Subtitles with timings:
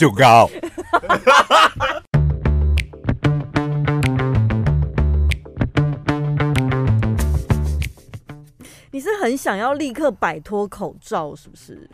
[0.00, 0.48] 就高。
[8.90, 11.86] 你是很想要立刻摆脱口罩，是不是？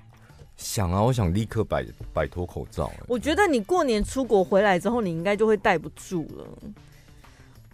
[0.57, 2.89] 想啊，我想立刻摆摆脱口罩。
[3.09, 6.47] 我觉得你过年出国回来之后，你应该就会戴不住了。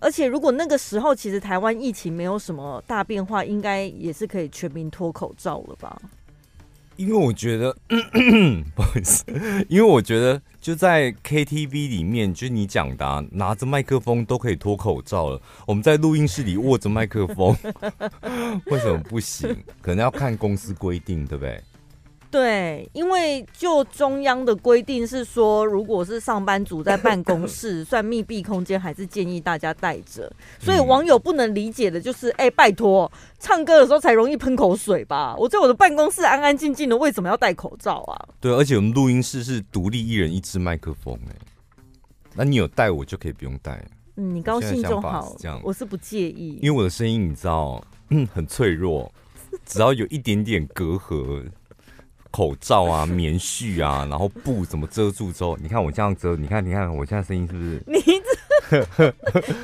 [0.01, 6.01] 而且，如果那个时候其实台湾疫情没有什么大变化，应该也是可以全民脱口罩了吧？
[7.03, 7.77] 因为我觉得，
[8.75, 9.25] 不好意思，
[9.69, 15.43] 因为我觉得就在 KTV 里面，就你讲的、拿着麦克风都可以脱口罩了。
[15.67, 17.57] 我们在录音室里握着麦克风，
[18.67, 19.57] 为什么不行？
[19.81, 21.61] 可能要看公司规定，对不对？
[22.33, 30.33] 对，因为就中央的规定是说，如果是上班族在办公室 算密闭空间，还是建议大家戴着。
[30.59, 35.37] 所以网友不能理解的就是，哎、欸，拜托，唱歌的时候才容易喷口水吧？
[35.37, 38.17] 我在我的办公室安安静静的，为什么要戴口罩啊？
[38.41, 41.37] 对，而且我们录音室是独立一人一支麦克风，哎，
[42.35, 43.85] 那你有戴我就可以不用戴。
[44.17, 49.13] 嗯，你高兴就好，这样我是不介意，因为我的声音你知道，嗯，很脆弱，
[49.67, 51.45] 只要有一点点隔阂。
[52.33, 57.83] 口罩啊， 棉絮啊，然后布怎么遮住之后，你看我这样遮，你看，你看我现在声音是不是？
[57.87, 59.15] 你这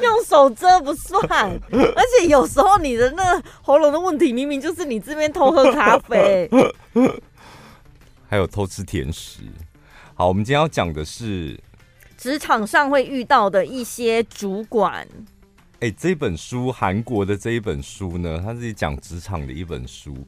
[0.02, 6.48] 用手遮不算， 而且有时候你的那喉咙的问题，明明就是你这边偷喝咖啡，
[8.28, 9.40] 还有偷吃甜食。
[10.14, 11.58] 好，我们今天要讲的是
[12.18, 15.08] 职场上会遇到的一些主管。
[15.80, 20.26] 哎，这本书，韩国的这一本书呢，它是讲职场的一本书。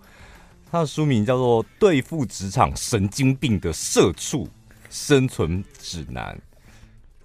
[0.70, 4.48] 他的书名叫做《对付职场神经病的社畜
[4.88, 6.34] 生存指南》。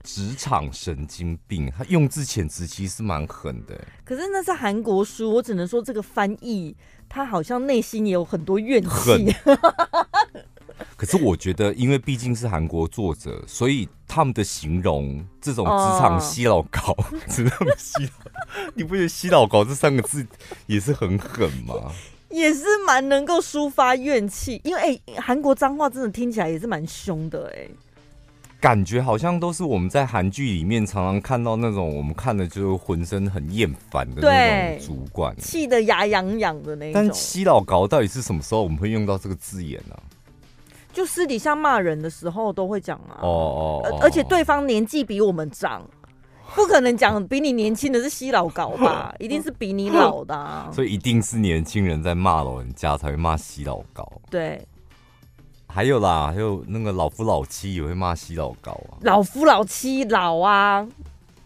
[0.03, 3.75] 职场神经病，他用字遣词其实是蛮狠的。
[4.03, 6.75] 可是那是韩国书，我只能说这个翻译，
[7.09, 9.35] 他好像内心也有很多怨气。
[10.95, 16.95] 可是我觉得，因为毕竟是韩国作者，所以他们的形容这种职场西老搞，
[17.27, 17.71] 知道吗？
[17.77, 20.23] 西老，你不觉得“西老搞”这三个字
[20.67, 21.91] 也是很狠吗？
[22.35, 27.65] 也是蛮能够抒发怨气，因为哎，韩国脏话真的听起来也是蛮凶的哎，
[28.59, 36.93] 感觉好像都是我们在韩剧里面常常看到那种我们看的就是浑身很厌烦的那种主管，气得牙痒痒的那种。
[36.93, 40.03] 但七老高到底是什么时候我们会用到这个字眼呢、啊？
[40.91, 43.19] 就私底下骂人的时候都会讲啊。
[43.21, 45.87] 哦哦，哦，而且对方年纪比我们长。
[46.53, 49.13] 不可能讲比你年轻的是西老高吧？
[49.19, 54.09] 一定是比你老的，啊， 所以一定是年轻人在骂老人家才会骂西老高。
[54.29, 54.65] 对，
[55.67, 58.99] 还有啦，还有那个老夫老妻也会骂西老高啊。
[59.01, 60.87] 老夫老妻老啊，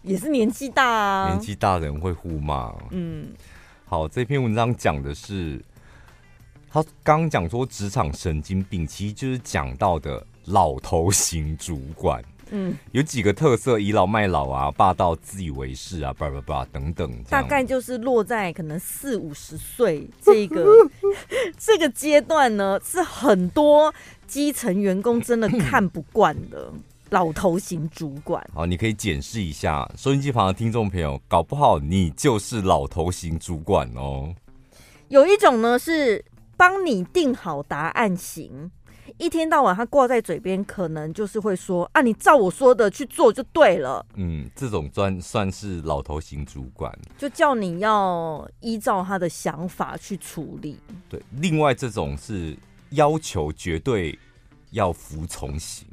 [0.02, 1.28] 也是年纪大啊。
[1.28, 2.72] 年纪大的人会互骂。
[2.90, 3.28] 嗯，
[3.86, 5.60] 好，这篇文章讲的是
[6.70, 12.22] 他刚讲说职场神经病，其实就是讲到的老头型主管。
[12.50, 17.10] 嗯，有几个特色：倚老卖老啊，霸道、自以为是啊，叭叭叭等等。
[17.24, 20.66] 大概就是落在可能四五十岁这个
[21.58, 23.92] 这个阶段呢，是很多
[24.26, 26.72] 基层员工真的看不惯的
[27.10, 28.44] 老头型主管。
[28.54, 34.34] 好，你可以检视一下收音机旁的听众朋友，搞不好你就是老头型主管哦。
[35.08, 36.24] 有一种呢是
[36.56, 38.70] 帮你定好答案型。
[39.20, 50.78] 一天到晚，他挂在嘴边，可能就是会说：“啊，你照我说的去做就对了。”嗯，这种算算是老头型主管，就叫你要依照他的想法去处理。
[51.10, 52.56] 对，另外这种是
[52.92, 54.18] 要求绝对
[54.70, 55.86] 要服从型，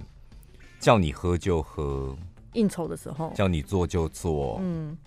[0.80, 2.18] 叫你喝就喝，
[2.54, 4.58] 应酬的时候叫你做就做。
[4.62, 4.98] 嗯，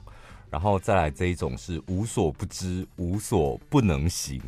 [0.50, 4.42] 然后再来这一种是无所不知、无所不能型。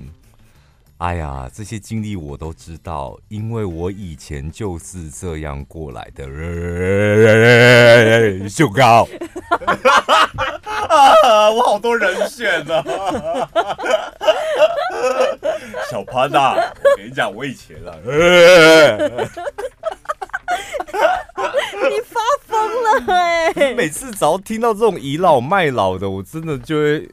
[1.02, 6.24] 哎呀，这些经历我都知道，因为我以前就是这样过来的。
[8.48, 9.08] 秀高，
[10.88, 12.80] 啊， 我好多人选呢。
[15.90, 17.96] 小潘呐、啊，我跟你讲，我以前啊，
[21.90, 23.74] 你发疯了哎、欸！
[23.74, 27.08] 每次只要听到这种倚老卖老的，我真的就会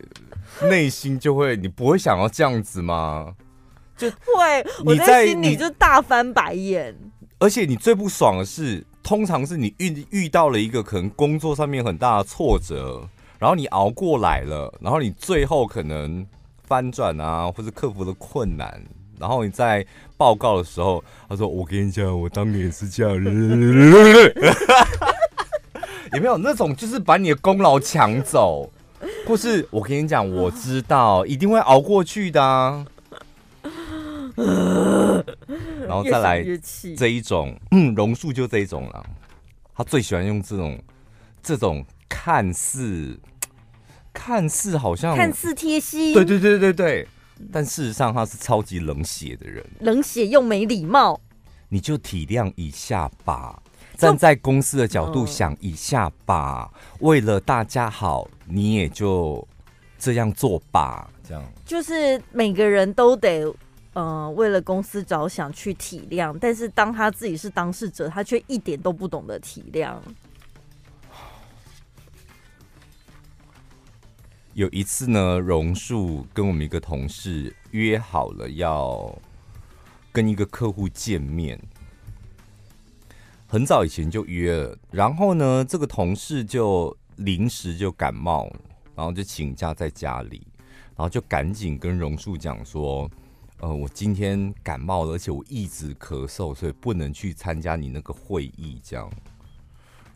[0.62, 3.33] 内心就会，你不会想要这样子吗？
[4.00, 6.96] 就会，我在心里就大翻白眼。
[7.38, 13.06] 而且你最不爽的是，通常是你遇遇到了一个可能工作上面很大的挫折，
[13.38, 16.25] 然后你熬过来了，然后你最后可能
[16.63, 18.81] 翻转啊，或者克服了困难，
[19.19, 19.86] 然后你在
[20.18, 23.13] 报告的时候，他说：“我跟你讲，我当年也是这样。
[26.13, 28.69] ”有没有那种就是把你的功劳抢走，
[29.28, 32.86] 或是我跟你讲，我知道一定会熬过去的啊。
[35.88, 36.44] 然后再来
[36.97, 39.06] 这一种，嗯，榕树就这一种了。
[39.75, 40.77] 他最喜欢用这种
[41.41, 43.18] 这种看似
[44.13, 47.07] 看似好像看似贴心，对对对对对，
[47.51, 51.19] 但事实上他是超级冷血的人，冷血又没礼貌。
[51.69, 53.62] 你就体谅一下吧，
[53.95, 59.47] 站在公司的角度想一下吧，为了大家好，你也就
[59.97, 61.09] 这样做吧。
[61.27, 63.45] 这样就是每个人都得。
[63.94, 69.97] 呃，为了公司着想去体谅，但是当他自己是当事者，他却一点都不懂得体谅。
[74.53, 79.13] 有一次呢，榕树跟我们一个同事约好了要
[80.12, 81.59] 跟一个客户见面，
[83.47, 88.47] 很早以前就约了，然后呢，这个同事就临时就感冒，
[88.95, 90.45] 然后就请假在家里，
[90.95, 93.09] 然后就赶紧跟榕树讲说。
[93.61, 98.79] 呃，我今天感冒了，而且我一直咳嗽，所以不能去参加你那个会议。
[98.81, 99.11] 这样，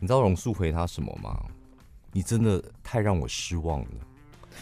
[0.00, 1.38] 你知道榕树回他什么吗？
[2.10, 3.88] 你真的太让我失望了，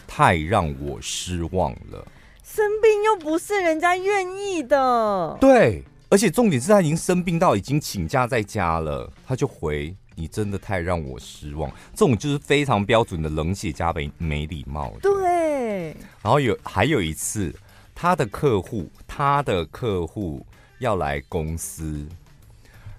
[0.08, 2.04] 太让我失望了。
[2.42, 5.38] 生病又不是人家愿意的。
[5.40, 11.70] 对，而且重点是他已经生病到已经请假在家了，他就回你真的太让我失望。
[11.94, 14.92] 这种就是非常标准的冷血加没没礼貌。
[15.00, 15.94] 对。
[16.20, 17.54] 然后有还有一次。
[18.02, 20.44] 他的客户，他的客户
[20.80, 22.04] 要来公司，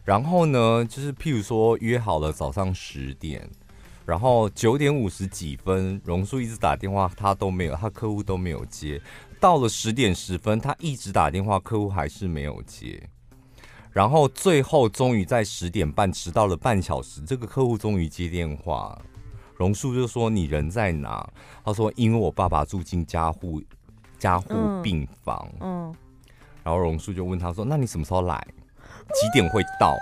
[0.05, 3.45] 然后呢，就是譬如说约好了早上十点，
[4.05, 9.01] 然后九点五十几分，榕树一直打电话，他都没有，他客户都没有接。
[9.41, 13.09] 到了十点十分，他一直打电话，客户还是没有接。
[13.91, 18.97] 然后最后终于在十点半迟到了半小时，这个客户终于接电话，
[19.57, 21.29] 榕树就说：“你人在哪？”
[21.61, 23.61] 他说：“因为我爸爸住进加护。”
[24.23, 25.95] 加护病房，嗯，嗯，
[26.63, 28.41] 然后榕树就问他说：“那你什么时候来？
[29.13, 29.93] 几点会到？”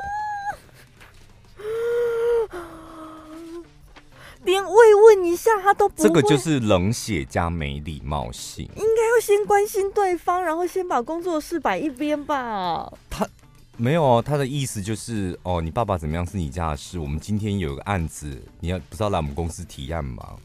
[4.45, 6.03] 连慰问一下他都不。
[6.03, 8.69] 这个就是冷血加没礼貌性。
[8.75, 12.93] 应该要先关心对方，然后先把工作室摆一边吧。
[13.09, 13.27] 他
[13.75, 16.99] 没有哦，他的意思就是哦，你爸爸怎么样是你家的事。
[16.99, 20.35] 我们今天有个案子，你要不是要来我们公司提案吗？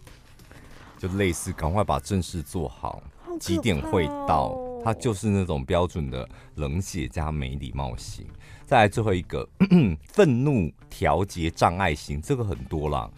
[0.99, 3.02] 就类似，赶快把正事做好。
[3.38, 4.56] 几点会到？
[4.84, 8.24] 他就是那种标准的冷血加没礼貌型。
[8.64, 9.44] 再来最后一个，
[10.12, 13.10] 愤怒调节障碍型，这个很多啦，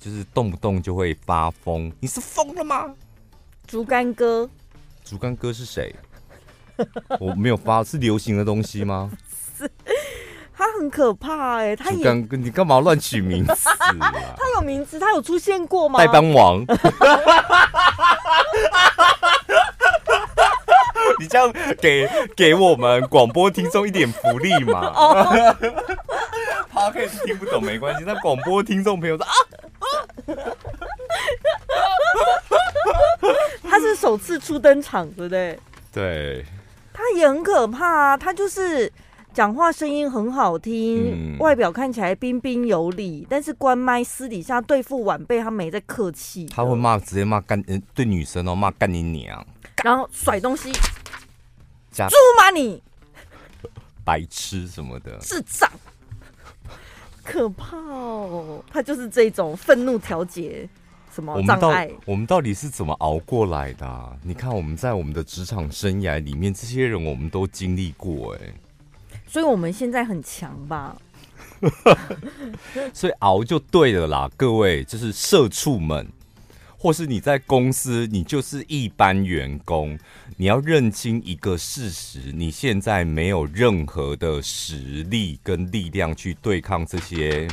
[0.00, 1.92] 就是动不动就会发疯。
[2.00, 2.92] 你是疯了吗？
[3.68, 4.50] 竹竿哥，
[5.04, 5.94] 竹竿哥是谁？
[7.20, 9.08] 我没有发，是流行的东西吗？
[9.56, 9.70] 是，
[10.52, 13.54] 他很可怕哎、欸，他竹竿哥，你干嘛乱取名字？
[14.00, 16.00] 他有名字，他有出现过吗？
[16.00, 16.66] 代班王。
[21.22, 24.88] 你这样给给我们广播听众一点福利嘛？
[24.88, 25.56] 哦，
[26.68, 29.32] 他可以听不懂没关系，那广播听众朋友说啊，
[33.62, 35.56] 他是首次初登场，对不对？
[35.92, 36.44] 对，
[36.92, 38.92] 他也很可怕啊，他就是
[39.32, 47.62] 讲话声音很好听，嗯、外表看起来彬彬有礼，但是关麦私底下对付晚辈，他没在客气，他会骂，直接骂干，
[47.94, 49.46] 对女生哦骂干你娘，
[49.84, 50.72] 然后甩东西。
[51.92, 52.82] 猪吗你？
[54.04, 55.70] 白痴什么的，智障，
[57.22, 58.64] 可怕哦！
[58.68, 60.68] 他就是这种愤怒调节
[61.14, 61.88] 什么障碍。
[62.04, 64.16] 我们到底是怎么熬过来的啊？
[64.22, 68.54] 你看我们在我们的职场生涯里面，这些人我们都经历过哎，
[69.28, 70.96] 所以我们现在很强吧？
[72.92, 76.08] 所以熬就对了啦，各位就是社畜们。
[76.82, 79.96] 或是你在公司，你就是一般员工，
[80.36, 87.46] 你要认清一个事实：你现在没有任何的实力跟力量去对抗这些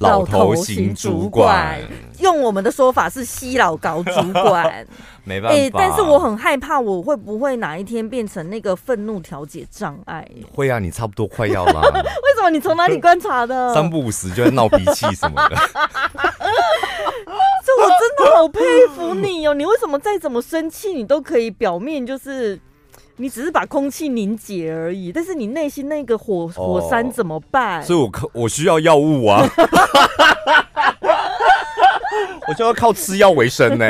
[0.00, 1.80] 老头型主管。
[2.18, 4.86] 用我们的说法是“西老高主管
[5.24, 5.56] ”，没办法。
[5.56, 10.28] 欸，但是我很害怕，我会不会哪一天变成那个愤怒调节障碍？
[10.52, 11.80] 会啊，你差不多快要了。
[11.96, 12.50] 为什么？
[12.50, 13.72] 你从哪里观察的？
[13.72, 15.56] 三不五时就会闹脾气什么的。
[17.80, 19.54] 我真的好佩服你哦！
[19.54, 22.58] 你为什么再怎么生气，你都可以表面就是，
[23.16, 27.80] 你只是把空气凝结而已，但是你内心那个火火山怎么办？
[27.80, 29.48] 哦，所以我靠，我需要药物啊！
[32.48, 33.86] 我就要靠吃药为生呢。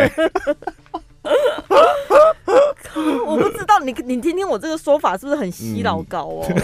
[3.26, 6.46] 我不知道你你听听我这个说法是不是很稀老高哦？
[6.48, 6.56] 嗯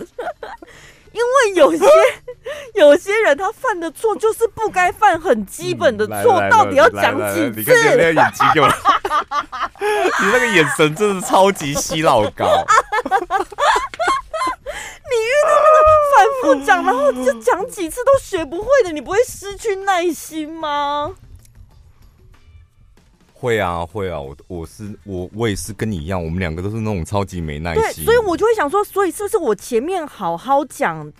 [1.12, 1.84] 因为有些
[2.74, 7.60] 有些人他犯的错就是不该犯很基本的错，到底要讲几次？
[7.60, 8.68] 你看，你眼睛给我。
[8.68, 12.64] 你那个眼神真的超级洗脑膏。
[15.10, 21.12] 你遇到那个反复讲，然后就讲几次都学不会的，你不会失去耐心吗？
[23.40, 27.82] 会啊，会啊，我我是我我也是跟你一样，我们两个都是那种超级没耐心。
[27.82, 31.10] 对，所以我就会想说，所以是不是我前面好好讲，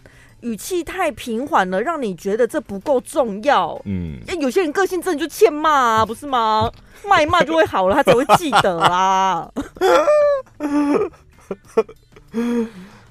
[0.42, 3.80] 语气太平缓了，让你觉得这不够重要？
[3.86, 6.70] 嗯，有些人个性真的就欠骂啊，不是吗？
[7.06, 9.50] 骂一骂就会好了，他才会记得啊。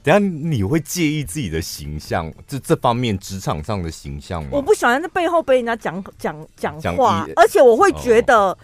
[0.04, 4.50] 等下你会介意自己的形象，这这方面职场上的形象吗？
[4.52, 8.56] 我不喜欢在背后被人家讲讲讲话，而且我会觉得。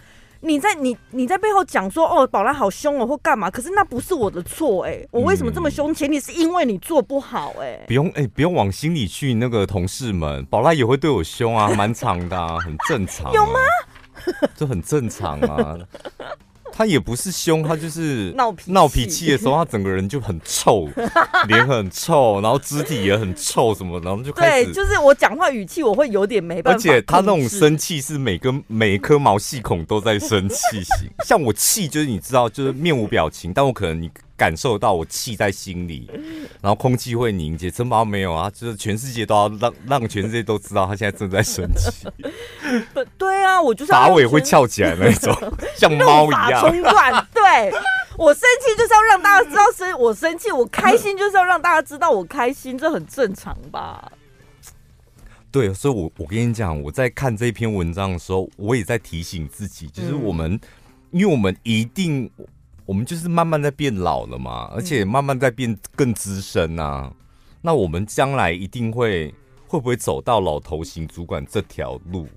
[0.45, 3.49] 哦你在你你在背后讲说哦，宝拉好凶哦，或干嘛？
[3.49, 5.93] 可是那不是我的错哎、欸，我为什么这么凶？
[5.93, 7.83] 前提是因为你做不好哎、欸。
[7.87, 9.33] 不用哎、欸，不用往心里去。
[9.33, 13.31] 那个同事们，宝拉也会对我凶啊，蛮长的啊，很正常、啊。
[13.33, 13.59] 有吗？
[14.55, 15.77] 这很正常啊。
[16.77, 20.89] 他也不是凶，他就是 闹脾闹脾气的时候，他整个人就很臭，
[21.47, 24.65] 脸很臭，然后肢体也很臭，什么，然后就开始。
[24.65, 26.77] 对，就是我讲话语气我会有点没办法。
[26.77, 34.11] 而且他那种生气是每根每一颗毛细孔都在生气型，像我气就是你知道，就是面无表情，但我可能你。
[34.37, 36.09] 感受到我气在心里，
[36.61, 37.71] 然后空气会凝结。
[37.71, 42.05] 陈宝没有啊，就是全世界都要让让全世界都知道他现在正在生气。
[43.17, 45.33] 对啊，我就是马尾会翘起来那种，
[45.77, 47.27] 像猫一样冲冠。
[47.33, 47.71] 对，
[48.17, 54.11] 我生气就是要让大家知道生我生气，我开心就是要让大家知道我开心，这很正常吧？
[55.49, 60.59] 对，所以我我跟你讲，我在看这篇文章的时候，我也在提醒自己，就是我们，嗯、
[61.11, 62.29] 因为我们一定。
[62.85, 67.11] 我们就是慢慢在变老了嘛，而且慢慢在变更资深啊。
[67.61, 69.33] 那我们将来一定会
[69.67, 72.27] 会不会走到老头型主管这条路？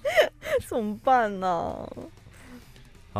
[0.66, 1.48] 怎么办呢？
[1.48, 1.88] 啊，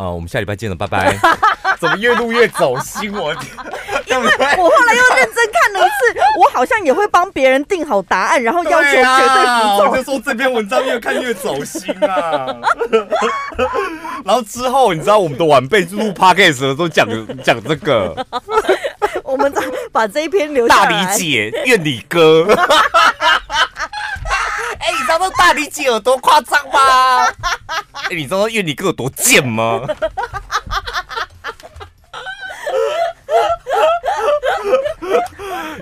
[0.00, 1.16] 我们下礼拜见了，拜拜。
[1.78, 3.12] 怎么越录越走心？
[3.12, 3.32] 我
[4.06, 4.22] 因为
[4.56, 9.90] 我后来又认真看了一次，我好像也会帮别人定好答案，然后要求绝对服从。
[9.90, 12.46] 我就说这篇文章越看越走心啊。
[14.24, 17.06] 然后之后，你知道我们的晚辈录 podcast 的时候都讲
[17.42, 18.14] 讲这个。
[19.22, 19.52] 我们
[19.92, 20.90] 把这一篇留下来。
[20.90, 22.46] 大理姐怨你哥。
[24.86, 27.24] 哎、欸，你知道大理姐有多夸张吗？
[27.92, 29.80] 哎、欸，你知道怨你哥有多贱吗？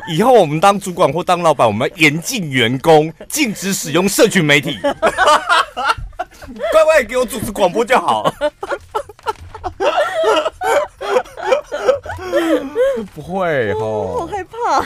[0.08, 4.94] 以后我们当主管或当老板，我们要严禁员工禁止使用社群媒体，乖
[6.84, 8.32] 乖给我主持广播就好。
[13.14, 14.80] 不会哦，好害怕。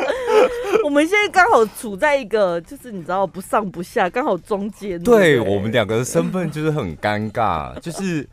[0.84, 5.00] 我们现在刚好处在一个，就是你知道不上不下，刚好中间。
[5.02, 8.28] 对，我们两个的身份就是很尴尬，就是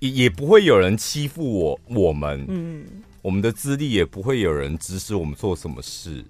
[0.00, 2.84] 也也不会有人欺负我，我们，嗯，
[3.22, 6.24] 我们的资历也不会有人指使我们做什么事，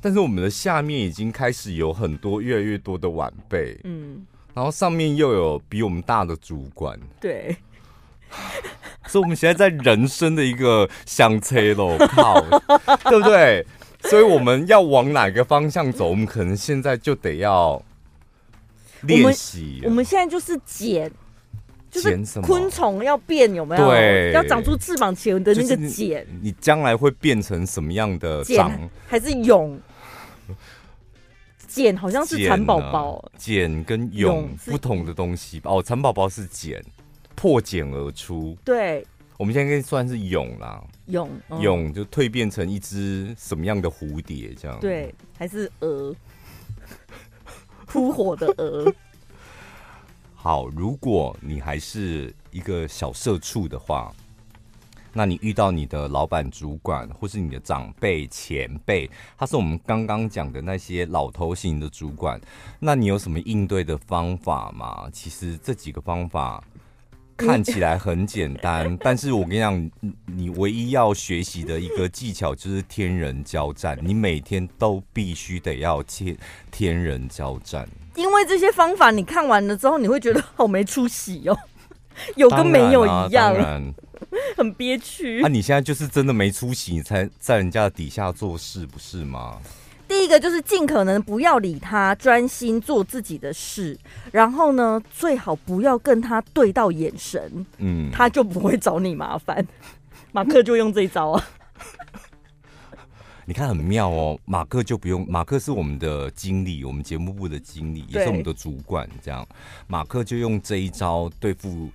[0.00, 7.56] 但是我们的下面已经开始有很多越来越多的晚辈，嗯，然后上面又有比我们大的主管，对，
[9.06, 12.44] 所以我们现在在人生的一个相车路口，
[13.04, 13.66] 对不对？
[14.08, 16.08] 所以我们要往哪个方向走？
[16.08, 17.80] 我们可能现在就得要
[19.02, 19.82] 练习。
[19.84, 21.10] 我们现在就是剪，
[21.90, 23.86] 就是昆虫要变有没有？
[23.88, 26.26] 对，要长出翅膀前的那个茧。
[26.40, 28.88] 你将来会变成什么样的长？
[29.06, 29.78] 还是蛹？
[31.68, 35.82] 茧好像是蚕宝宝，茧跟蛹不同的东西吧哦。
[35.82, 36.82] 蚕宝宝是茧，
[37.36, 38.56] 破茧而出。
[38.64, 39.06] 对。
[39.40, 44.78] 我们现在可以算是蛹啦，蛹蛹、嗯、就蜕变成一只什么样的蝴蝶这样？
[44.80, 46.14] 对，还是蛾，
[47.86, 48.94] 扑火的蛾。
[50.36, 54.14] 好，如果你还是一个小社畜的话，
[55.14, 62.38] 那你遇到你的老板、主管，或是你的长辈、前辈，他是我们刚刚讲的那些老头型的主管，
[62.78, 65.08] 那你有什么应对的方法吗？
[65.10, 66.62] 其实这几个方法。
[67.46, 69.90] 看起来很简单， 但是我跟你讲，
[70.26, 76.36] 你唯一要学习的一个技巧就是天人交战，你每天都必须得要天
[76.70, 77.88] 天人交战。
[78.16, 81.58] 因为这些方法你看完了之后，你会觉得好没出息哦，
[82.36, 83.54] 有跟没有一样，
[84.56, 85.40] 很憋屈。
[85.40, 89.58] 那、啊、你现在就是真的没出息，你才在人家的底下做事，不是吗？
[90.10, 93.96] 第一个就是尽可能不要理他，专心做自己的事。
[94.32, 99.64] 然后呢，最好不要跟他对到眼神，嗯，他就不会找你麻烦。
[100.32, 101.48] 马克就用这一招啊。
[103.46, 109.46] 你看很妙哦，马克就不用，马克是我们的经理，我们节目部的经理，也是我们的主管，这样，
[109.86, 111.88] 马克就用这一招对付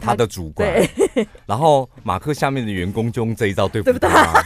[0.00, 0.68] 他的主管，
[1.46, 4.42] 然后马克下面的员工就用这一招对付他。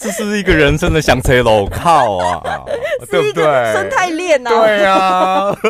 [0.00, 2.64] 这是一个人生的相车楼靠啊，
[3.10, 3.44] 对不对？
[3.74, 5.54] 生态链啊，对啊。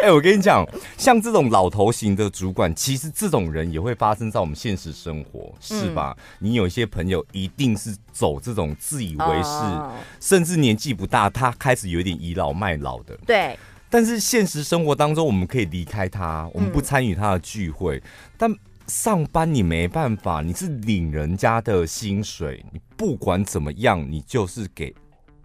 [0.00, 0.64] 哎、欸，我跟你讲，
[0.96, 6.14] 像这种老头型的主管，其实这种人也会发生在我们现实生活，是吧？
[6.16, 9.90] 嗯、你有一些朋友一定是走这种自以为是，哦、
[10.20, 13.18] 甚至年纪不大，他开始有点倚老卖老的。
[13.26, 13.58] 对。
[13.90, 18.02] 但是现实生活当中，我们可以离开他，我们不参与他的聚会，嗯、
[18.38, 18.54] 但。
[18.86, 24.94] 上班你没办法，你是领人家的薪水，你不管怎么样，你就是给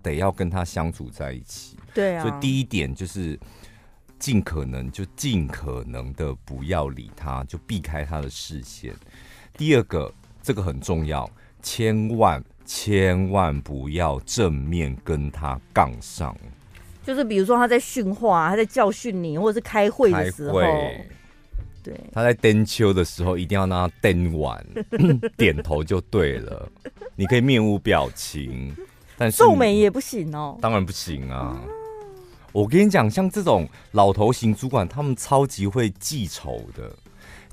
[0.03, 1.77] 得要跟他相处在一起。
[1.93, 3.39] 对啊，所以第一点就是
[4.19, 8.93] 尽可能就尽可能的不要理他，就避开他的视线。
[9.57, 11.29] 第二个，这个很重要，
[11.61, 16.35] 千万千万不要正面跟他杠上。
[17.05, 20.59] 就是比如说他在训话，他在教训你，或者是开会的时候。
[21.89, 24.63] 对，他在颠秋的时候，一定要让他颠完，
[25.35, 26.71] 点头就对了。
[27.15, 28.75] 你可以面无表情，
[29.17, 30.55] 但是皱眉也不行哦。
[30.61, 31.59] 当然不行啊！
[32.51, 36.95] 我跟你讲，像这种老头型主管，他们超级会记仇的，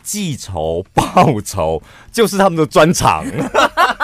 [0.02, 3.24] 记仇报仇就是他们的专长。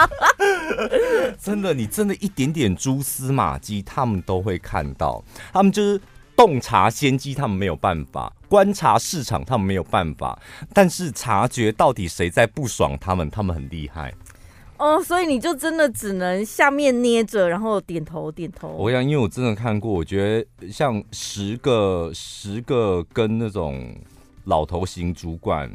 [1.39, 5.23] 真的，你真的一点点蛛丝马迹，他们都会看到。
[5.51, 6.01] 他们就是。
[6.35, 10.39] 洞察先机，他们没有办法观察市场，他们没有办法，
[10.75, 14.13] 但是察觉到底谁在不爽他们，他们很厉害。
[14.77, 18.67] 哦，所以你就真的只能下面捏着，然后点头点头。
[18.67, 23.91] 我想，因为我真的看过，我觉得像十个十个跟那种
[24.43, 25.67] 老头型主管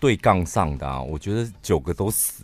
[0.00, 2.42] 对杠上的啊，我觉得九个都死。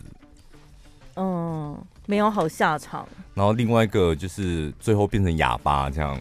[1.15, 1.77] 嗯。
[2.05, 6.17] 没有好下场，然后另外一个就是最后变成哑巴，这样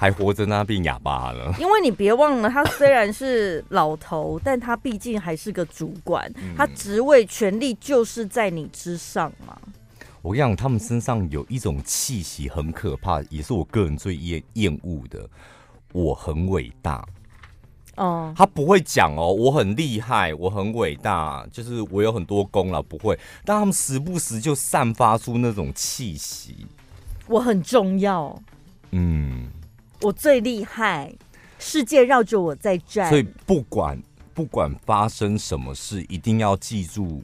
[0.00, 1.54] 还活着，那变哑巴了。
[1.60, 9.58] 因为你别忘了，他虽然是老头，但他毕竟还是个主管，嗯、他职位权力就是在你之上嘛。
[10.22, 15.28] 我跟你讲，他们身上有一种气息很可怕，也是我个人最厌厌恶的。
[15.92, 17.06] 我很伟大。
[17.96, 23.18] 哦，他不会讲哦，我很厉害，我很伟大，就是我有很多功劳，不会。
[23.44, 26.66] 但他们时不时就散发出那种气息，
[27.26, 28.40] 我很重要，
[28.92, 29.48] 嗯，
[30.02, 31.14] 我最厉害，
[31.58, 33.08] 世界绕着我在转。
[33.08, 34.00] 所以不管
[34.32, 37.22] 不管发生什么事，一定要记住，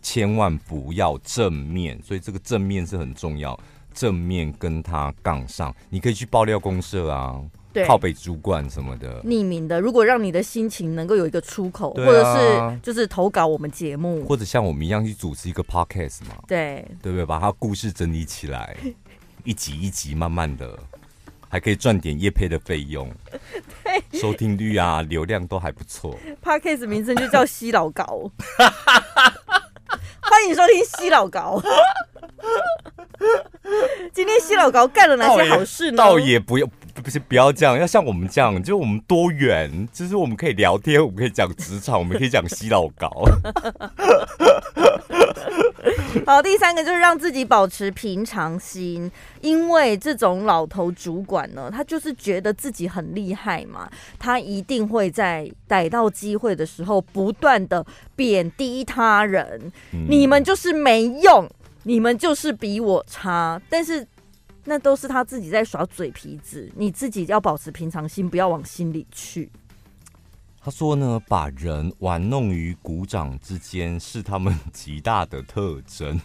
[0.00, 2.00] 千万不要正面。
[2.02, 3.58] 所以这个正面是很重要，
[3.92, 7.42] 正面跟他杠上，你可以去爆料公社啊。
[7.74, 9.80] 对靠北主管什么的，匿名的。
[9.80, 17.26] 如果让你的心情能够有一个出口，啊、或者是就是投稿我们节目，或者像我们一样去主持一个 podcast 嘛，对，对不对？
[17.26, 18.76] 把它故事整理起来，
[19.42, 20.78] 一集一集慢慢的，
[21.48, 23.08] 还可以赚点业配的费用，
[23.84, 26.16] 对，收听率啊，流量都还不错。
[26.42, 28.30] podcast 名称就叫西老高，
[30.20, 31.62] 欢迎收听西老高。
[34.12, 35.96] 今天西老高干了哪些好事呢？
[35.96, 36.70] 倒也不用。
[37.02, 43.10] 不是不要这样，要像我们这样，就我们多元，就是我们可以聊天，我们可以讲职场，我们可以讲洗老高。
[46.26, 61.48] 好，第三个就是让自己保持平常心，因为这种老头主管呢，他就是觉得自己很厉害嘛，他一定会在逮到机会的时候不断的贬低他人，嗯、你们就是没用，
[61.82, 64.06] 你们就是比我差，但是。
[64.66, 69.46] 那都是他自己在耍嘴皮子，你自己要保持平常心，不要往心里去。
[70.64, 76.18] 他说呢，把人玩弄于股掌之间是他们极大的特征，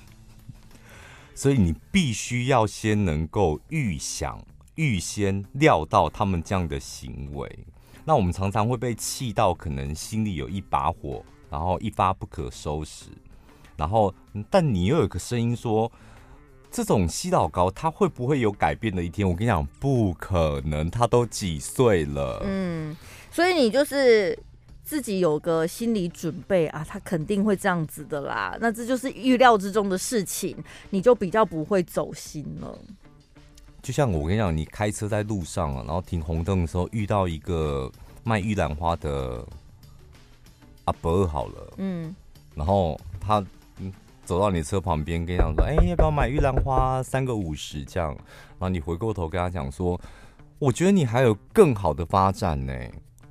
[1.35, 4.41] 所以你必须要先能够预想、
[4.75, 7.59] 预先料到他们这样的行为。
[8.05, 13.07] 那我们常常会被气到，可能心里有一把火，然后一发不可收拾。
[13.75, 14.15] 然后，
[14.49, 15.91] 但你又有个声音说。
[16.71, 19.27] 这种西老高，他会不会有改变的一天？
[19.27, 22.43] 我跟你讲，不可能，他都几岁了。
[22.45, 22.95] 嗯，
[23.31, 24.37] 所以你就是
[24.83, 28.57] 自己有个心理准备啊，他肯定会这样子的啦。
[28.59, 30.55] 那这就是预料之中的事情，
[30.89, 32.77] 你就比较不会走心了。
[33.81, 37.91] 就像我跟你讲，你开车在路上啊，然后停红灯的时候遇到一个
[38.23, 39.45] 卖玉兰花的
[40.85, 42.15] 阿伯，好了，嗯，
[42.55, 43.45] 然后他。
[44.25, 47.01] 走到你车旁边，跟你讲说：“哎、欸，要不要买玉兰花？
[47.01, 48.09] 三个五十这样。”
[48.59, 49.99] 然后你回过头跟他讲说
[50.59, 52.71] ：“我觉得你还有更好的发展呢。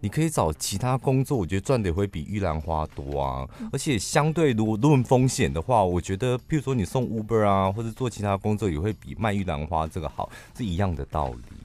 [0.01, 3.49] 你可以找其他工作，我觉得赚的也会比玉兰花多啊。
[3.73, 11.57] 而且相对如果论风险的话，我觉得，譬如说你送 Uber 啊，或者做其他工作，也会比卖玉兰花这个好，是一样的道理。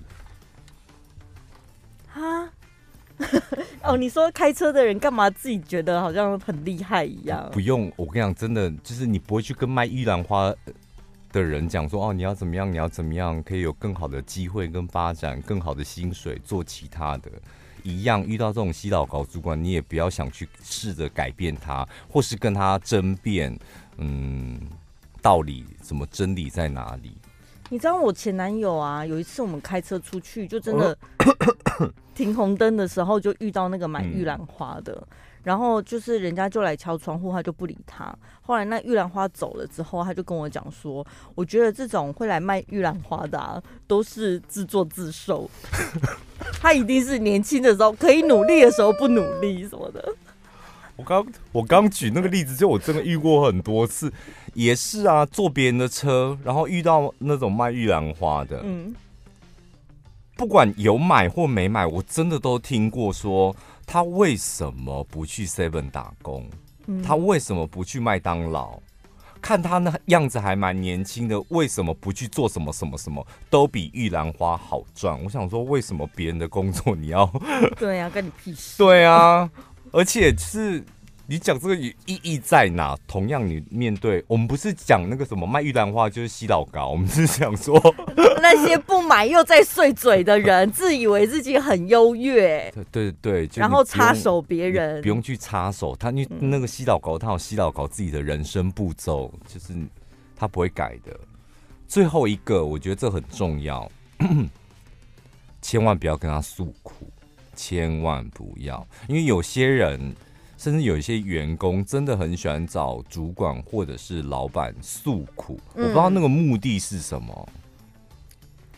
[2.07, 2.49] 哈，
[3.83, 7.49] 哦，你说开车的人干嘛自己觉得好像很厉害一样？
[7.51, 10.53] 不用，我跟你讲，真的就是你不会去跟卖玉兰花
[11.31, 17.31] 的人讲说，哦，你要怎么样，你要怎么样，可以有更好的机会跟发展，更好的薪水，做其他的。
[17.83, 23.57] 一样遇到这种洗脑高主管，你也不要想去试着改变他，或是跟他争辩，
[23.97, 24.59] 嗯，
[25.21, 27.15] 道理什么真理在哪里？
[27.69, 30.97] 你知道我前男友啊，有一次我们开车出去，就真的
[32.15, 34.93] 停红灯的时候，就遇到那个买玉兰花的。
[34.93, 38.17] 嗯然后就是人家就来敲窗户，他就不理他。
[38.41, 45.49] 后来那玉兰花走了之后，他就跟我讲说：“我觉得这种会来卖玉兰花的啊，都是自作自受。
[46.61, 50.15] 他一定是年轻的时候可以努力的时候不努力什么的。”
[50.95, 54.13] 我刚我刚举那个例子，就我真的遇过很多次，
[54.53, 58.93] 也是啊，坐别人的车，然后遇到那种卖玉兰花的，嗯，
[60.37, 63.55] 不管有买或没买，我真的都听过说。
[63.85, 66.47] 他为什么不去 Seven 打工？
[67.03, 68.79] 他为什么不去麦当劳？
[69.43, 75.21] 看他那样子还蛮年轻的，为什么不去做什么什么什么都比玉兰花好赚？
[75.21, 77.29] 我想说，为什么别人的工作你要？
[77.77, 78.77] 对呀、啊，跟你屁事。
[78.81, 79.49] 对啊，
[79.91, 80.83] 而且是。
[81.25, 82.97] 你讲这个意义在哪？
[83.07, 87.79] 同样，你面对我们不是讲那个什么卖玉兰花就是洗老高，我们是想说
[88.41, 92.69] 那些不买又在碎嘴的人，自以为自己很优越。
[92.91, 96.11] 对 对对，然后插手别人，不用去插手他。
[96.11, 99.73] 你那个洗老高，他有洗老高自己的人生步骤，就是
[100.35, 101.17] 他不会改的。
[101.87, 103.89] 最后一个，我觉得这很重要，
[105.61, 107.07] 千万不要跟他诉苦，
[107.55, 110.13] 千万不要，因为有些人。
[110.63, 117.49] 甚至有一些员工真的很喜欢找主管或者是老板诉苦，我不知道那个目的是什么。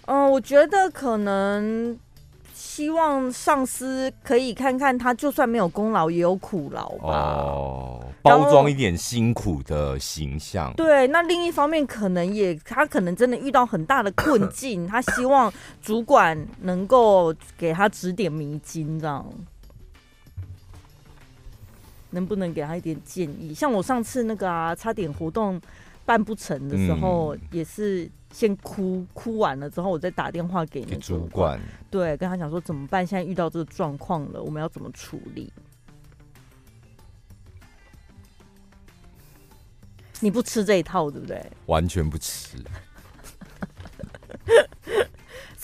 [0.07, 1.95] 嗯，呃，我觉得可能
[2.55, 7.05] 希望上司可以看看他，就算没有功劳也有苦劳吧。
[7.05, 10.73] 哦，包装一点辛苦的形象。
[10.75, 19.23] 对，那另一方面可能也他可能真的遇到很大的困境， 他希望主管能够给他指点迷津，这样。
[22.15, 23.53] 能不能给他一点建议？
[23.53, 25.61] 像我上次那个啊，差点活动
[26.05, 31.59] 办不成的时候，嗯、也是先哭，哭完了之后，我再打电话给那个主管，
[31.91, 33.05] 对，跟他讲说怎么办？
[33.05, 35.51] 现在遇到这个状况了，我们要怎么处理？
[40.21, 41.45] 你不吃这一套，对不对？
[41.65, 42.57] 完全不吃。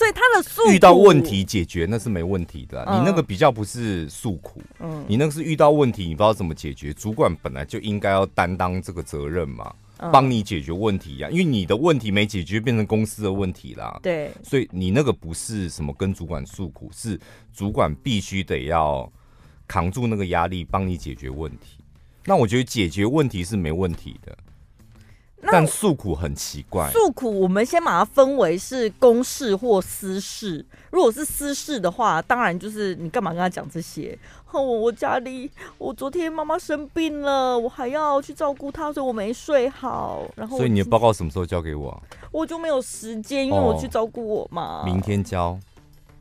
[0.02, 9.72] 所以他的诉遇到问题解决那是没问题的，嗯、你那个比较不是诉苦，嗯，你那个是遇到问题你不知道怎么解决，主管本来就应该要担当这个责任嘛，
[10.12, 17.20] 帮、嗯、你解决问题呀、啊，因为你的问题没解决变成公司的问题啦，对，所以你那个不是什么跟主管诉苦，是
[17.54, 19.08] 主管必须得要
[19.68, 21.78] 扛住那个压力帮你解决问题，
[22.26, 24.36] 那我觉得解决问题是没问题的。
[25.50, 26.92] 但诉苦很奇怪。
[26.92, 30.66] 诉苦，我们先把它分为是公事或私事。
[30.92, 34.18] 如果是私事的话，当然就是你干嘛跟他讲这些？
[34.52, 40.24] 我我家里，我昨天妈妈生病了，我还要去照顾她，所以我没睡好。
[40.36, 42.04] 然后，所以你的报告什么时候交给我？
[42.32, 44.84] 我就没有时间，因为我去照顾我妈。
[44.84, 45.58] 明天交，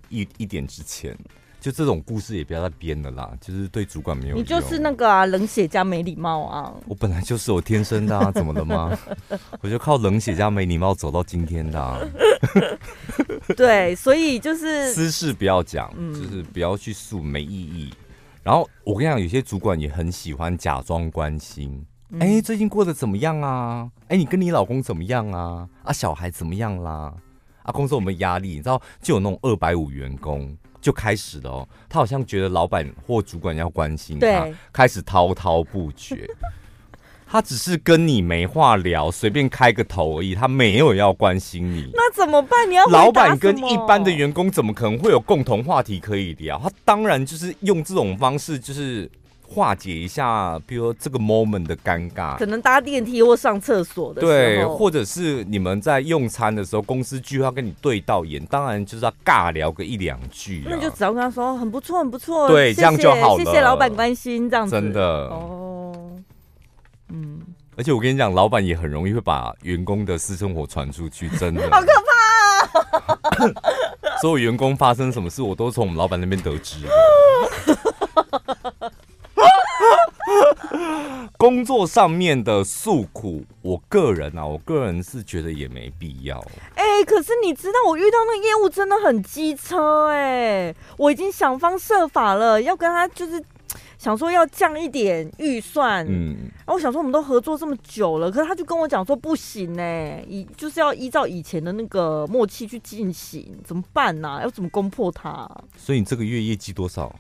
[0.09, 1.19] 一一点之前。
[1.61, 4.39] 就这种故事也不要再编了啦，就是对主管没有用。
[4.39, 6.73] 你就是那个啊，冷血加没礼貌啊！
[6.87, 8.99] 我本来就是我天生的啊，怎么了吗？
[9.61, 12.01] 我就靠冷血加没礼貌走到今天的啊。
[13.57, 17.93] 对，所以就是私事不要讲，就是不要去诉，没意义。
[18.43, 21.85] 然后我跟你讲，有些主管也很喜欢假装关心。
[22.19, 23.89] 哎、欸，最近过得怎么样啊？
[24.05, 25.69] 哎、欸，你跟你老公怎么样啊？
[25.85, 27.13] 啊，小孩怎么样啦？
[27.63, 28.49] 啊，工作有没有压力？
[28.49, 30.57] 你知道，就有那种二百五员工。
[30.83, 36.27] 就开始了哦，他好像觉得老板或主管要关心他，对开始滔滔不绝。
[37.29, 41.91] 他只是跟你没话聊，随便开个头而已，他没有要关心你。
[41.93, 42.71] 那怎么办？
[42.71, 46.59] 你要老板跟一般的员工怎么可能会有共同话题可以聊？
[46.59, 49.11] 他当然就是用这种方式，就是。
[49.53, 64.71] 化解一下，比如说这个 moment 的尴尬，可能搭电梯或上厕所的对，或者是你们在用餐的时候，公司聚会要跟你对到眼，当然就是要尬聊个一两句，啊，那就只要跟他说很不错，很不错，对，谢谢这样就好了，谢谢老板关心，这样子。
[64.71, 65.03] 真的。
[65.03, 65.93] 哦，
[67.09, 67.41] 嗯，
[67.77, 71.63] 而且我跟你讲，老板也很容易会把员工的私生活传出去，真的。
[71.73, 73.53] 好可怕啊！
[74.23, 76.77] 所有员工发生什么事，我都从我们老板那边得知。
[81.37, 86.39] 工作上面的诉苦，我个人啊，我个人是觉得也没必要。
[86.75, 93.43] 哎、欸，可是你知道我遇到那个业务真的很机车哎、欸，我已经想方设法了，要跟他就是
[93.97, 96.07] 想说要降一点预算。
[96.07, 104.43] 嗯，然后我想说我们都合作这么久了，可是他就跟我讲说不行哎、欸，以就是要依照以前的那个默契去进行，怎么办呢、啊？
[104.43, 105.49] 要怎么攻破他？
[105.77, 107.15] 所以你这个月业绩多少？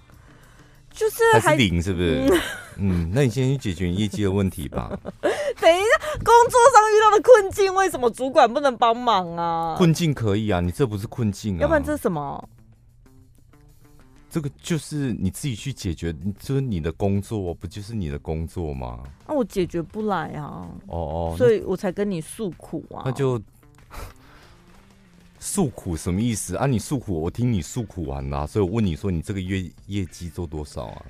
[0.91, 2.29] 就是还，还是零，是不是？
[2.29, 2.41] 嗯，
[2.77, 4.91] 嗯，那你先去解决你业绩的问题吧。
[5.23, 9.75] 等一下，工作上遇到的困境，为什么主管不能帮忙啊？
[9.77, 11.61] 困境可以啊，你这不是困境啊。
[11.61, 12.49] 要不然这是什么？
[14.29, 19.01] 这个就是你自己去解决，就是你的工作，不就是你的工作吗？
[19.27, 20.69] 那、啊、我解决不来啊。
[20.87, 23.03] 哦哦，所以我才跟你诉苦啊。
[23.05, 23.41] 那就。
[25.43, 26.67] 诉苦什么意思啊？
[26.67, 31.03] 你诉苦，我听你诉苦完了，所以我问你说，你这个月业绩做多少啊？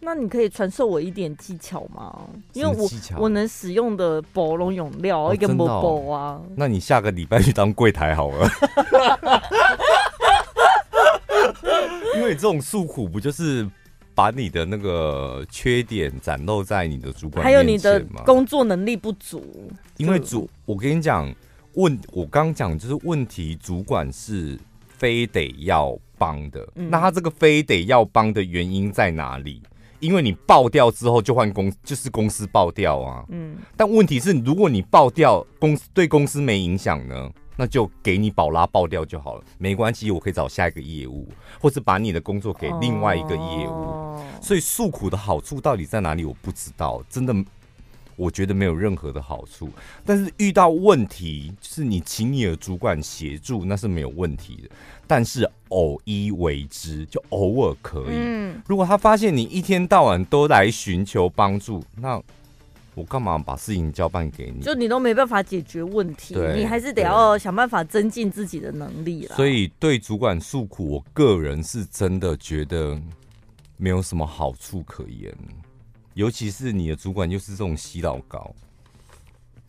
[0.00, 2.26] 那你可以传授我一点技巧吗？
[2.52, 6.42] 因为我我能使用的保龙永料、哦、一个某宝啊。
[6.56, 8.50] 那你下个礼拜去当柜台好了。
[12.16, 13.64] 因为这种诉苦不就是
[14.16, 17.44] 把你的那个缺点展露在你的主管？
[17.44, 19.70] 还有你的工作能力不足。
[19.96, 21.32] 因为主，我跟你讲。
[21.74, 29.62] 问我刚讲就是问题，主管是非得要帮的，嗯，那他这个非得要帮的原因在哪里？
[30.00, 33.24] 因为你爆掉之后就换公，就是公司爆掉啊。
[33.28, 41.28] 嗯，但问题是，如果你爆掉，公司对公司没影响呢，那就给你宝拉爆掉就好了，没关系，我可以找下一个业务，
[41.60, 43.70] 或者把你的工作给另外一个业务。
[43.70, 46.24] 哦，所以诉苦的好处到底在哪里？
[46.24, 47.34] 我不知道，真的。
[48.20, 49.70] 我觉得没有任何的好处，
[50.04, 54.68] 但是遇到问题，就是你请你的主管协助，那是没有问题的。
[55.06, 58.10] 但是偶一为之，就偶尔可以。
[58.10, 62.22] 嗯，如果他发现你一天到晚都来寻求帮助，那
[62.94, 64.62] 我干嘛把事情交办给你？
[64.62, 69.34] 就你都没办法解决问题，你还是得要想办法增进自己的能力啦。
[69.34, 73.00] 所以对主管诉苦，我个人是真的觉得
[73.78, 75.34] 没有什么好处可言。
[76.20, 78.54] 尤其是你的主管又是这种洗脑膏，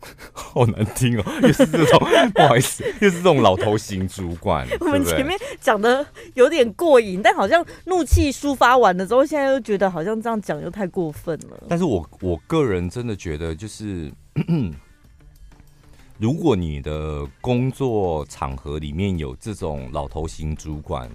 [0.34, 1.24] 好难听哦！
[1.40, 1.98] 又是这种，
[2.34, 4.68] 不好意思，又是这种老头型主管。
[4.80, 11.58] 我们前面讲的有点过瘾，但好像怒气抒发完了之后，现在又觉得好像这样讲又太过分了。
[11.70, 14.12] 但是我我个人真的觉得，就是
[16.20, 21.10] 如果你的工作场合里面有这种老头型主管。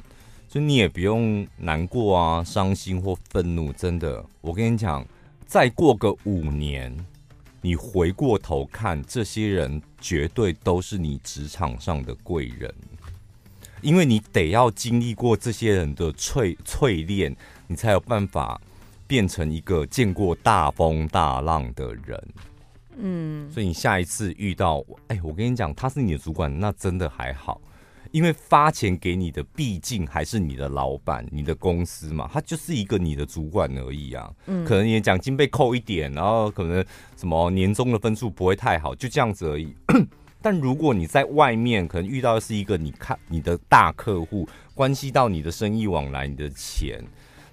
[0.49, 5.05] 就你也不用难过啊、伤心或愤怒，真的，我跟你讲，
[5.47, 6.93] 再过个五年，
[7.61, 12.71] 你回过头看，这些人绝对都是你职场上的贵人，
[13.81, 17.33] 因为你得要经历过这些人的淬淬炼，
[17.65, 18.59] 你才有办法
[19.07, 22.27] 变成一个见过大风大浪的人。
[22.97, 27.61] 嗯，所以你下一次遇到，哎，我跟你讲，他是你的主管，那真的还好。
[28.11, 34.31] 因为发钱给你的毕竟还是你的老板、你的公司嘛，他就是一个你的主管而已啊。
[34.45, 36.83] 嗯，可能你的奖金被扣一点，然后可能
[37.15, 39.75] 什么年终的分数不会太好，就这样子而已。
[40.41, 47.03] 但如果你在外面可能遇到的是一个你看你的大客户，关系到你的生意往来、你的钱，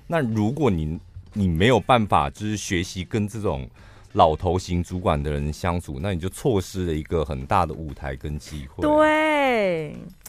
[0.07, 1.01] 那如果你
[1.33, 3.69] 你没有办法就是学习跟这种
[4.13, 8.83] 老头型主管的人相处，那你就错失了一个很大的舞台跟机会。
[8.83, 9.34] 对。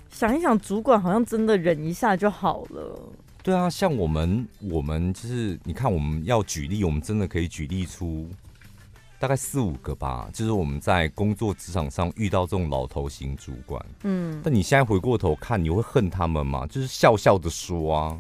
[0.10, 3.00] 想一想，主管好像真的忍一下就好了。
[3.44, 8.28] 对啊，像我们，我们就是你看，我们要举例，我们真的可以举例出
[9.20, 10.28] 大概四五个吧。
[10.34, 16.66] 就是我们在工作职场上遇到这种老头型主管，嗯，但你现在回过头看，你会恨他们吗？
[16.68, 18.18] 就是笑笑的说啊，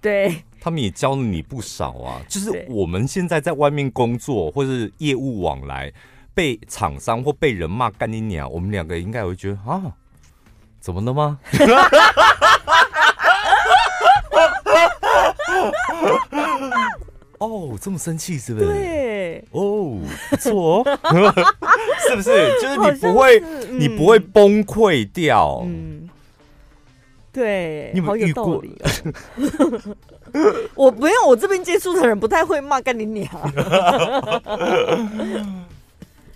[0.00, 2.20] 对，他们也教了你不少啊。
[2.28, 5.90] 就是我们现在在外面工作或是业务往来，
[6.34, 9.96] 被厂商或被人骂干你娘，我们两个应该会觉得啊。
[10.86, 11.36] 怎么了吗？
[17.38, 18.66] 哦，这么生气是不是？
[18.66, 19.98] 对，哦，
[20.30, 21.34] 不错哦，
[22.08, 22.52] 是不是？
[22.62, 25.60] 就是你不会，嗯、你不会崩溃掉。
[25.66, 26.08] 嗯，
[27.32, 28.62] 对，你有没有遇过？
[30.32, 33.28] 哦、我没有，我这边接触的人不太会骂干你娘。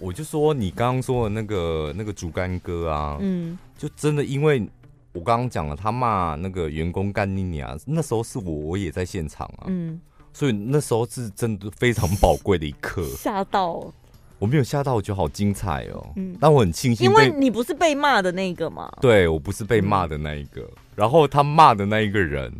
[0.00, 3.58] 我就说你刚刚说的那个那个竹竿哥啊，嗯。
[3.78, 4.68] 就真的，因为
[5.14, 9.98] 我刚刚讲了，他骂那个员工干你啊，那时候是我，我也在现场啊，嗯，
[10.34, 13.02] 所以那时候是真的非常宝贵的一刻。
[13.16, 13.90] 吓到，
[14.38, 22.52] 我没有吓到，我觉得好精彩哦，嗯，但我很庆幸，因为你不是被骂的那个嘛，对，我不是被骂的那一个，嗯，然后他骂的那一个人，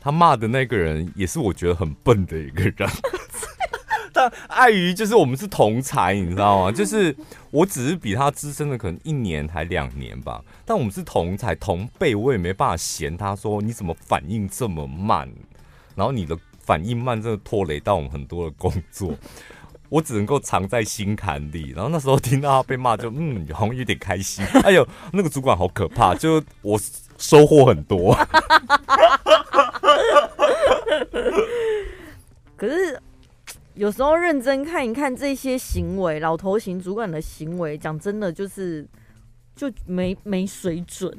[0.00, 2.88] 他骂的那个人也是我觉得很笨的一个人。
[4.22, 6.70] 但碍于就是我们是同才，你知道吗？
[6.72, 7.16] 就是
[7.50, 15.28] 我只是比他资深的可能一年还两年吧，但我们是同才同辈，我也没办法嫌他说你怎么反应这么慢，
[15.96, 19.12] 然后你的反应慢真的拖累到我们很多的工作，
[19.90, 21.72] 我只能够藏在心坎里。
[21.74, 24.44] 然后那时候听到他被骂，就嗯，好像有点开心。
[24.62, 26.78] 哎呦，那个主管好可怕，就我
[27.18, 28.16] 收获很多。
[32.56, 33.00] 可是。
[33.74, 38.86] 有时候认真看一看这些行为，老头型主管的行为，讲真的就是
[39.56, 41.16] 就没没水准。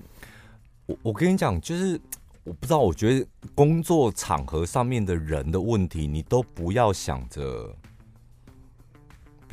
[0.85, 1.99] 我我跟你讲，就是
[2.43, 7.75] 我不知道，我觉得工作场合上面的人的问题，你都不要想着。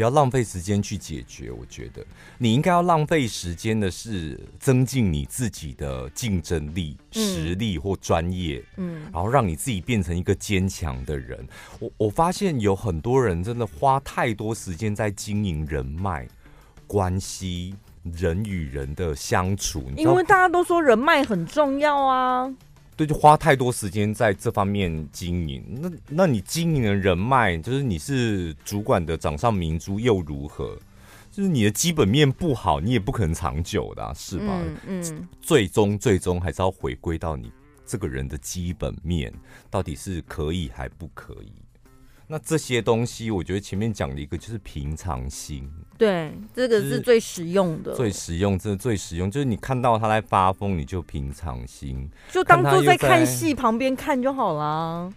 [0.00, 2.02] 不要浪费时间去解决，我觉得
[2.38, 11.46] 你应该要浪费时间的是增进你自己的竞争力、嗯、实力或专业，嗯，然后让你自己变成一个坚强的人。
[11.78, 16.26] 我我发现有很多人真的花太多时间在经营人脉
[16.86, 22.50] 关系、人与人的相处，因为大家都说人脉很重要啊。
[23.00, 25.64] 对，就花太多时间在这方面经营。
[25.80, 30.78] 那，那你经营的人脉，就是你是主管的掌上明珠又如何？
[31.32, 34.60] 就是你的基本面不好，你也不可能长久的啊，是吧？
[34.86, 37.50] 嗯，嗯，最终最终还是要回归到你
[37.86, 39.32] 这个人的基本面，
[39.70, 41.54] 到底是可以还不可以？
[42.32, 45.68] 那这些东西，我觉得前面讲的一个就是平常心。
[45.98, 47.92] 对，这个是最实用的。
[47.92, 55.12] 最实用，真的最实用，就是你看到他在发疯，你就平常心，就当做在看戏，旁边看就好啦。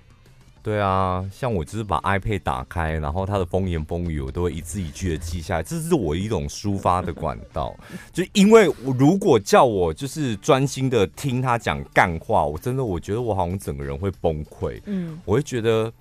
[0.63, 7.78] 对啊，像我就是把 iPad 打开，然后他的风言风语，我都会一字一句的记下来，这是我一种抒发的管道。
[8.12, 14.82] 就因为我如果叫我就是专心的听他讲干话，我真的我觉得我好像整个人会崩溃。
[14.88, 15.93] 嗯，我会觉得。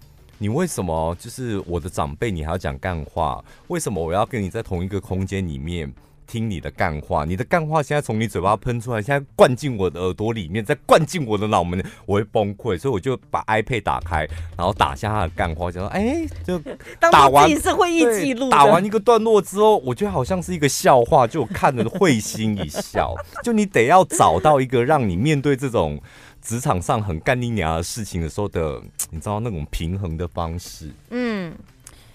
[0.42, 3.40] 你为什么就是我的长辈，你还要讲干话？
[3.68, 5.88] 为什么我要跟你在同一个空间里面
[6.26, 7.24] 听你的干话？
[7.24, 12.76] 你的干话现在从你嘴巴喷出来，现在灌进我的耳朵里面，再灌进我的脑门，我会崩溃。
[12.76, 14.26] 所以我就把 iPad 打开，
[14.56, 16.60] 然后打下他的干话，就说：“哎、欸，就
[16.98, 23.14] 打完是会议记录， 打完一个段落之后，我觉得好像是一个笑话，就看着会心一笑。
[23.44, 26.02] 就你得要找到一个让你面对这种。”
[26.42, 30.90] 职场上很干你娘的事情的时候的， 你知道那种平衡的方式。
[31.10, 31.54] 嗯，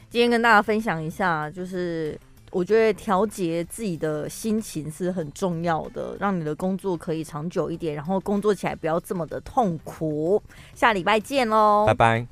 [0.09, 2.19] 今天跟大家分享一下，就是
[2.51, 10.43] 我觉得调节自己的心情是很重要的，让你的工作可以长久一点，然后工作起来不要这么的痛苦。
[10.75, 12.27] 下礼拜见喽，拜拜。